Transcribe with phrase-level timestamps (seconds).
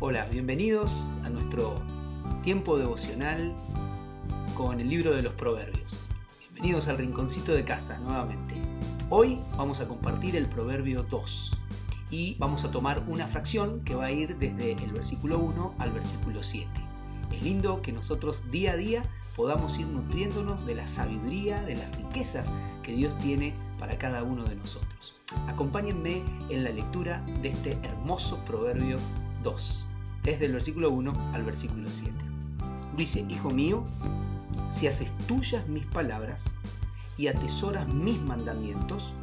[0.00, 1.82] Hola, bienvenidos a nuestro
[2.44, 3.52] tiempo devocional
[4.56, 6.08] con el libro de los Proverbios.
[6.52, 8.54] Bienvenidos al rinconcito de casa nuevamente.
[9.10, 11.58] Hoy vamos a compartir el Proverbio 2
[12.12, 15.90] y vamos a tomar una fracción que va a ir desde el versículo 1 al
[15.90, 16.68] versículo 7.
[17.32, 19.02] Es lindo que nosotros día a día
[19.34, 22.46] podamos ir nutriéndonos de la sabiduría, de las riquezas
[22.84, 25.16] que Dios tiene para cada uno de nosotros.
[25.48, 28.98] Acompáñenme en la lectura de este hermoso Proverbio
[29.48, 29.86] 2
[30.24, 32.12] desde el versículo 1 al versículo 7.
[32.96, 33.84] Dice, Hijo mío,
[34.70, 36.50] si haces tuyas mis palabras
[37.16, 39.14] y atesoras mis mandamientos,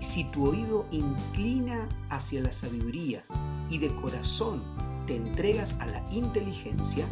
[0.00, 3.22] si tu oído inclina hacia la sabiduría
[3.68, 4.62] y de corazón
[5.06, 7.04] te entregas a la inteligencia,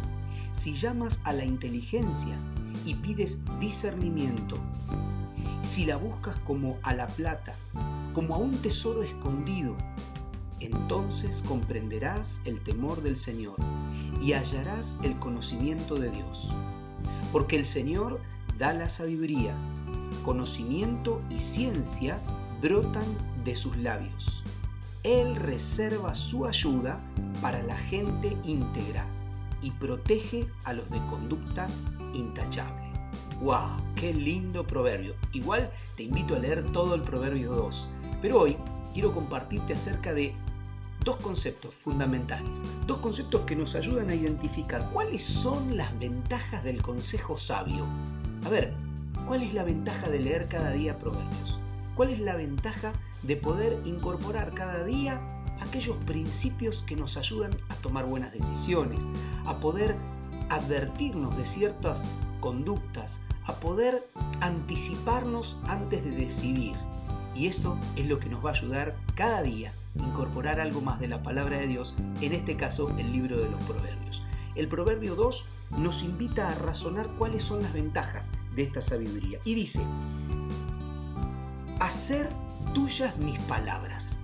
[0.51, 2.35] si llamas a la inteligencia
[2.85, 4.57] y pides discernimiento,
[5.61, 7.53] si la buscas como a la plata,
[8.13, 9.75] como a un tesoro escondido,
[10.59, 13.55] entonces comprenderás el temor del Señor
[14.21, 16.51] y hallarás el conocimiento de Dios.
[17.31, 18.19] Porque el Señor
[18.57, 19.53] da la sabiduría,
[20.23, 22.19] conocimiento y ciencia
[22.61, 23.05] brotan
[23.43, 24.43] de sus labios.
[25.03, 26.97] Él reserva su ayuda
[27.41, 29.05] para la gente íntegra
[29.61, 31.67] y protege a los de conducta
[32.13, 32.87] intachable.
[33.41, 33.77] ¡Wow!
[33.95, 35.15] ¡Qué lindo proverbio!
[35.31, 37.89] Igual te invito a leer todo el proverbio 2,
[38.21, 38.57] pero hoy
[38.93, 40.35] quiero compartirte acerca de
[41.03, 46.81] dos conceptos fundamentales, dos conceptos que nos ayudan a identificar cuáles son las ventajas del
[46.81, 47.85] consejo sabio.
[48.45, 48.73] A ver,
[49.27, 51.59] ¿cuál es la ventaja de leer cada día proverbios?
[51.95, 55.19] ¿Cuál es la ventaja de poder incorporar cada día
[55.61, 58.99] aquellos principios que nos ayudan a tomar buenas decisiones,
[59.45, 59.95] a poder
[60.49, 62.03] advertirnos de ciertas
[62.39, 63.13] conductas,
[63.45, 64.03] a poder
[64.41, 66.75] anticiparnos antes de decidir?
[67.37, 70.99] Y eso es lo que nos va a ayudar cada día a incorporar algo más
[70.99, 74.23] de la palabra de Dios, en este caso el libro de los proverbios.
[74.55, 75.45] El proverbio 2
[75.77, 79.37] nos invita a razonar cuáles son las ventajas de esta sabiduría.
[79.45, 79.81] Y dice,
[81.79, 82.27] hacer
[82.73, 84.23] tuyas mis palabras.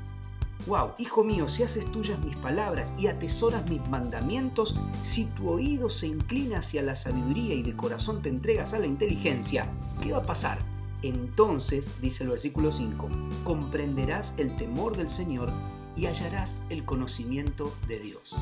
[0.66, 5.90] Wow, hijo mío, si haces tuyas mis palabras y atesoras mis mandamientos, si tu oído
[5.92, 9.70] se inclina hacia la sabiduría y de corazón te entregas a la inteligencia,
[10.02, 10.73] ¿qué va a pasar?
[11.04, 13.10] Entonces, dice el versículo 5,
[13.44, 15.52] comprenderás el temor del Señor
[15.98, 18.36] y hallarás el conocimiento de Dios.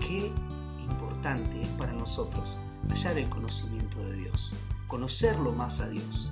[0.00, 0.30] Qué
[0.78, 2.58] importante es para nosotros
[2.90, 4.52] hallar el conocimiento de Dios,
[4.86, 6.30] conocerlo más a Dios.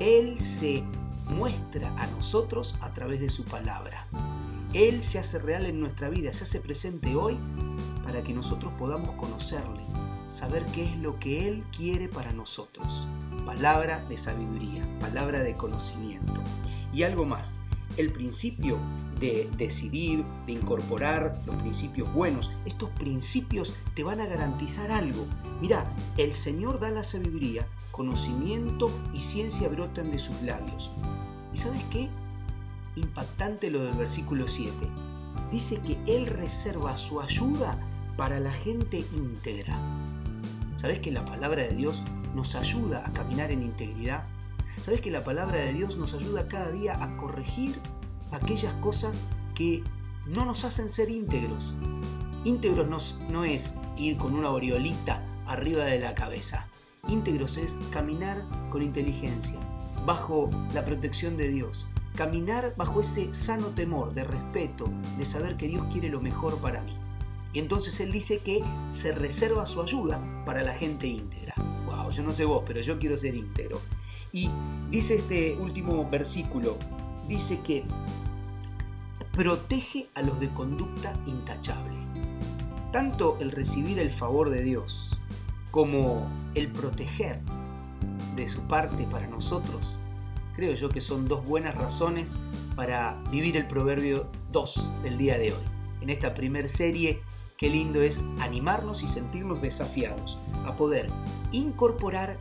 [0.00, 0.82] Él se
[1.26, 4.06] muestra a nosotros a través de su palabra.
[4.72, 7.36] Él se hace real en nuestra vida, se hace presente hoy
[8.02, 9.82] para que nosotros podamos conocerle,
[10.28, 13.06] saber qué es lo que Él quiere para nosotros.
[13.48, 16.34] Palabra de sabiduría, palabra de conocimiento.
[16.92, 17.60] Y algo más,
[17.96, 18.76] el principio
[19.20, 25.24] de decidir, de incorporar los principios buenos, estos principios te van a garantizar algo.
[25.62, 25.86] Mira,
[26.18, 30.90] el Señor da la sabiduría, conocimiento y ciencia brotan de sus labios.
[31.54, 32.10] ¿Y sabes qué?
[32.96, 34.72] Impactante lo del versículo 7.
[35.50, 37.78] Dice que Él reserva su ayuda
[38.18, 39.74] para la gente íntegra.
[40.76, 42.02] ¿Sabes que la palabra de Dios
[42.34, 44.24] nos ayuda a caminar en integridad?
[44.82, 47.78] ¿Sabes que la palabra de Dios nos ayuda cada día a corregir
[48.30, 49.20] aquellas cosas
[49.54, 49.82] que
[50.26, 51.74] no nos hacen ser íntegros?
[52.44, 56.68] Íntegros no, es ir con una oriolita arriba de la cabeza.
[57.08, 59.58] Íntegros es caminar con inteligencia,
[60.06, 61.86] bajo la protección de Dios.
[62.14, 66.82] Caminar bajo ese sano temor de respeto, de saber que Dios quiere lo mejor para
[66.82, 66.96] mí.
[67.52, 68.62] Y entonces él dice que
[68.92, 71.54] se reserva su ayuda para la gente íntegra.
[71.88, 73.80] Wow, yo no sé vos, pero yo quiero ser íntegro.
[74.32, 74.50] Y
[74.90, 76.76] dice este último versículo,
[77.26, 77.82] dice que
[79.32, 81.96] protege a los de conducta intachable.
[82.92, 85.18] Tanto el recibir el favor de Dios
[85.70, 87.40] como el proteger
[88.36, 89.96] de su parte para nosotros,
[90.54, 92.34] creo yo que son dos buenas razones
[92.76, 97.22] para vivir el proverbio 2 del día de hoy en esta primer serie,
[97.58, 101.08] qué lindo es animarnos y sentirnos desafiados a poder
[101.52, 102.36] incorporar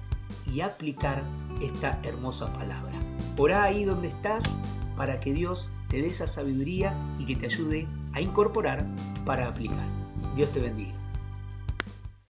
[0.54, 1.24] y aplicar
[1.62, 2.94] esta hermosa palabra.
[3.36, 4.44] Por ahí donde estás
[4.96, 8.86] para que Dios te dé esa sabiduría y que te ayude a incorporar
[9.26, 9.88] para aplicar.
[10.36, 11.07] Dios te bendiga.